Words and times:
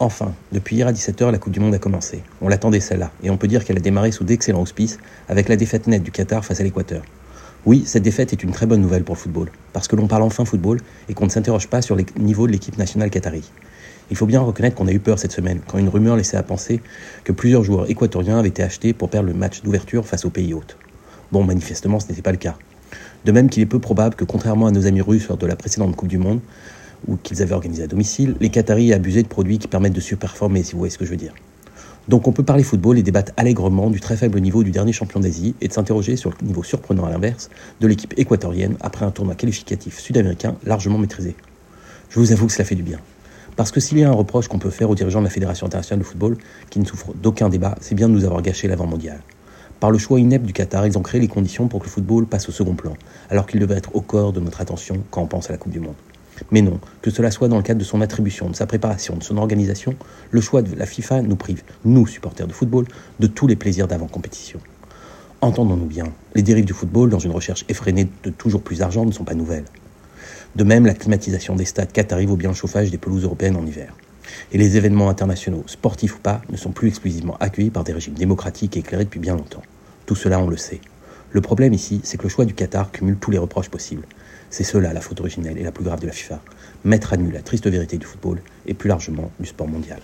Enfin, 0.00 0.34
depuis 0.50 0.74
hier 0.74 0.88
à 0.88 0.92
17h, 0.92 1.30
la 1.30 1.38
Coupe 1.38 1.52
du 1.52 1.60
Monde 1.60 1.74
a 1.74 1.78
commencé. 1.78 2.24
On 2.40 2.48
l'attendait 2.48 2.80
celle-là, 2.80 3.12
et 3.22 3.30
on 3.30 3.36
peut 3.36 3.46
dire 3.46 3.64
qu'elle 3.64 3.76
a 3.76 3.80
démarré 3.80 4.10
sous 4.10 4.24
d'excellents 4.24 4.62
auspices 4.62 4.98
avec 5.28 5.48
la 5.48 5.54
défaite 5.54 5.86
nette 5.86 6.02
du 6.02 6.10
Qatar 6.10 6.44
face 6.44 6.60
à 6.60 6.64
l'Équateur. 6.64 7.02
Oui, 7.64 7.84
cette 7.86 8.02
défaite 8.02 8.32
est 8.32 8.42
une 8.42 8.50
très 8.50 8.66
bonne 8.66 8.80
nouvelle 8.80 9.04
pour 9.04 9.14
le 9.14 9.20
football, 9.20 9.50
parce 9.72 9.86
que 9.86 9.94
l'on 9.94 10.08
parle 10.08 10.24
enfin 10.24 10.44
football 10.44 10.80
et 11.08 11.14
qu'on 11.14 11.26
ne 11.26 11.30
s'interroge 11.30 11.68
pas 11.68 11.80
sur 11.80 11.94
le 11.94 12.04
niveau 12.18 12.48
de 12.48 12.52
l'équipe 12.52 12.76
nationale 12.76 13.08
qatari. 13.08 13.48
Il 14.10 14.16
faut 14.16 14.26
bien 14.26 14.40
reconnaître 14.40 14.74
qu'on 14.74 14.88
a 14.88 14.92
eu 14.92 14.98
peur 14.98 15.20
cette 15.20 15.32
semaine, 15.32 15.60
quand 15.68 15.78
une 15.78 15.88
rumeur 15.88 16.16
laissait 16.16 16.36
à 16.36 16.42
penser 16.42 16.82
que 17.22 17.30
plusieurs 17.30 17.62
joueurs 17.62 17.88
équatoriens 17.88 18.40
avaient 18.40 18.48
été 18.48 18.64
achetés 18.64 18.94
pour 18.94 19.08
perdre 19.08 19.28
le 19.28 19.34
match 19.34 19.62
d'ouverture 19.62 20.06
face 20.06 20.24
aux 20.24 20.30
pays 20.30 20.54
hôtes. 20.54 20.76
Bon, 21.30 21.44
manifestement, 21.44 22.00
ce 22.00 22.08
n'était 22.08 22.20
pas 22.20 22.32
le 22.32 22.38
cas. 22.38 22.56
De 23.24 23.30
même 23.30 23.48
qu'il 23.48 23.62
est 23.62 23.66
peu 23.66 23.78
probable 23.78 24.16
que, 24.16 24.24
contrairement 24.24 24.66
à 24.66 24.72
nos 24.72 24.86
amis 24.86 25.00
russes 25.00 25.28
lors 25.28 25.38
de 25.38 25.46
la 25.46 25.56
précédente 25.56 25.94
Coupe 25.94 26.08
du 26.08 26.18
Monde, 26.18 26.40
ou 27.06 27.16
qu'ils 27.16 27.42
avaient 27.42 27.54
organisé 27.54 27.82
à 27.82 27.86
domicile, 27.86 28.36
les 28.40 28.50
Qataris 28.50 28.92
abusé 28.92 29.22
de 29.22 29.28
produits 29.28 29.58
qui 29.58 29.68
permettent 29.68 29.92
de 29.94 30.00
surperformer, 30.00 30.62
si 30.62 30.72
vous 30.72 30.78
voyez 30.78 30.90
ce 30.90 30.98
que 30.98 31.04
je 31.04 31.10
veux 31.10 31.16
dire. 31.16 31.34
Donc 32.06 32.28
on 32.28 32.32
peut 32.32 32.42
parler 32.42 32.62
football 32.62 32.98
et 32.98 33.02
débattre 33.02 33.32
allègrement 33.38 33.88
du 33.88 33.98
très 33.98 34.16
faible 34.16 34.38
niveau 34.40 34.62
du 34.62 34.70
dernier 34.70 34.92
champion 34.92 35.20
d'Asie 35.20 35.54
et 35.62 35.68
de 35.68 35.72
s'interroger 35.72 36.16
sur 36.16 36.30
le 36.30 36.46
niveau 36.46 36.62
surprenant 36.62 37.06
à 37.06 37.10
l'inverse 37.10 37.48
de 37.80 37.86
l'équipe 37.86 38.12
équatorienne 38.18 38.76
après 38.80 39.06
un 39.06 39.10
tournoi 39.10 39.34
qualificatif 39.34 39.98
sud-américain 39.98 40.56
largement 40.66 40.98
maîtrisé. 40.98 41.34
Je 42.10 42.20
vous 42.20 42.30
avoue 42.32 42.46
que 42.46 42.52
cela 42.52 42.64
fait 42.64 42.74
du 42.74 42.82
bien. 42.82 42.98
Parce 43.56 43.70
que 43.70 43.80
s'il 43.80 43.98
y 43.98 44.04
a 44.04 44.08
un 44.10 44.12
reproche 44.12 44.48
qu'on 44.48 44.58
peut 44.58 44.70
faire 44.70 44.90
aux 44.90 44.94
dirigeants 44.94 45.20
de 45.20 45.24
la 45.24 45.30
Fédération 45.30 45.66
internationale 45.66 46.00
de 46.00 46.04
football, 46.04 46.36
qui 46.70 46.78
ne 46.78 46.84
souffre 46.84 47.14
d'aucun 47.14 47.48
débat, 47.48 47.76
c'est 47.80 47.94
bien 47.94 48.08
de 48.08 48.14
nous 48.14 48.24
avoir 48.24 48.42
gâché 48.42 48.68
l'avant 48.68 48.86
mondial. 48.86 49.20
Par 49.80 49.90
le 49.90 49.98
choix 49.98 50.20
inepte 50.20 50.44
du 50.44 50.52
Qatar, 50.52 50.86
ils 50.86 50.98
ont 50.98 51.02
créé 51.02 51.20
les 51.20 51.28
conditions 51.28 51.68
pour 51.68 51.80
que 51.80 51.84
le 51.86 51.90
football 51.90 52.26
passe 52.26 52.48
au 52.48 52.52
second 52.52 52.74
plan, 52.74 52.94
alors 53.30 53.46
qu'il 53.46 53.60
devait 53.60 53.76
être 53.76 53.94
au 53.94 54.00
corps 54.00 54.32
de 54.32 54.40
notre 54.40 54.60
attention 54.60 55.02
quand 55.10 55.22
on 55.22 55.26
pense 55.26 55.50
à 55.50 55.52
la 55.52 55.58
Coupe 55.58 55.72
du 55.72 55.80
Monde. 55.80 55.94
Mais 56.50 56.62
non, 56.62 56.78
que 57.02 57.10
cela 57.10 57.30
soit 57.30 57.48
dans 57.48 57.56
le 57.56 57.62
cadre 57.62 57.80
de 57.80 57.84
son 57.84 58.00
attribution, 58.00 58.50
de 58.50 58.56
sa 58.56 58.66
préparation, 58.66 59.16
de 59.16 59.22
son 59.22 59.38
organisation, 59.38 59.94
le 60.30 60.40
choix 60.40 60.62
de 60.62 60.74
la 60.76 60.86
FIFA 60.86 61.22
nous 61.22 61.36
prive, 61.36 61.62
nous, 61.84 62.06
supporters 62.06 62.46
de 62.46 62.52
football, 62.52 62.86
de 63.20 63.26
tous 63.26 63.46
les 63.46 63.56
plaisirs 63.56 63.88
d'avant-compétition. 63.88 64.60
Entendons-nous 65.40 65.86
bien, 65.86 66.06
les 66.34 66.42
dérives 66.42 66.64
du 66.64 66.72
football, 66.72 67.10
dans 67.10 67.18
une 67.18 67.32
recherche 67.32 67.64
effrénée 67.68 68.08
de 68.22 68.30
toujours 68.30 68.62
plus 68.62 68.78
d'argent, 68.78 69.04
ne 69.04 69.12
sont 69.12 69.24
pas 69.24 69.34
nouvelles. 69.34 69.66
De 70.56 70.64
même, 70.64 70.86
la 70.86 70.94
climatisation 70.94 71.56
des 71.56 71.64
stades 71.64 71.92
qataris 71.92 72.26
vaut 72.26 72.36
bien 72.36 72.52
chauffage 72.52 72.90
des 72.90 72.98
pelouses 72.98 73.24
européennes 73.24 73.56
en 73.56 73.66
hiver. 73.66 73.94
Et 74.52 74.58
les 74.58 74.76
événements 74.76 75.10
internationaux, 75.10 75.64
sportifs 75.66 76.16
ou 76.16 76.20
pas, 76.20 76.40
ne 76.50 76.56
sont 76.56 76.70
plus 76.70 76.88
exclusivement 76.88 77.36
accueillis 77.40 77.70
par 77.70 77.84
des 77.84 77.92
régimes 77.92 78.14
démocratiques 78.14 78.76
et 78.76 78.80
éclairés 78.80 79.04
depuis 79.04 79.20
bien 79.20 79.34
longtemps. 79.34 79.62
Tout 80.06 80.14
cela, 80.14 80.38
on 80.38 80.48
le 80.48 80.56
sait. 80.56 80.80
Le 81.34 81.40
problème 81.40 81.72
ici, 81.72 82.00
c'est 82.04 82.16
que 82.16 82.22
le 82.22 82.28
choix 82.28 82.44
du 82.44 82.54
Qatar 82.54 82.92
cumule 82.92 83.16
tous 83.16 83.32
les 83.32 83.38
reproches 83.38 83.68
possibles. 83.68 84.06
C'est 84.50 84.62
cela 84.62 84.92
la 84.92 85.00
faute 85.00 85.18
originelle 85.18 85.58
et 85.58 85.64
la 85.64 85.72
plus 85.72 85.82
grave 85.82 85.98
de 85.98 86.06
la 86.06 86.12
FIFA. 86.12 86.40
Mettre 86.84 87.12
à 87.12 87.16
nu 87.16 87.32
la 87.32 87.42
triste 87.42 87.66
vérité 87.66 87.98
du 87.98 88.06
football 88.06 88.40
et 88.66 88.74
plus 88.74 88.86
largement 88.86 89.32
du 89.40 89.46
sport 89.46 89.66
mondial. 89.66 89.98